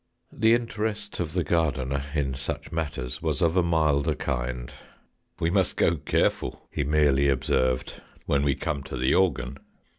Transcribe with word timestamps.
The 0.33 0.55
interest 0.55 1.19
of 1.19 1.33
the 1.33 1.43
gardener 1.43 2.01
in 2.15 2.33
such 2.33 2.71
matters 2.71 3.21
was 3.21 3.39
of 3.39 3.55
a 3.55 3.61
milder 3.61 4.15
kind. 4.15 4.71
"We 5.39 5.51
must 5.51 5.75
go 5.77 5.95
careful," 5.97 6.67
he 6.71 6.83
merely 6.83 7.29
observed, 7.29 8.01
"vrhen 8.27 8.43
we 8.43 8.55
come 8.55 8.81
to 8.85 8.97
the 8.97 9.13
organ." 9.13 9.59